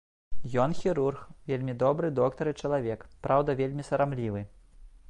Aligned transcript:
Ён 0.63 0.71
хірург, 0.79 1.19
вельмі 1.51 1.75
добры 1.83 2.09
доктар 2.21 2.51
і 2.53 2.55
чалавек, 2.65 3.07
праўда 3.29 3.59
вельмі 3.63 3.91
сарамлівы. 3.93 4.41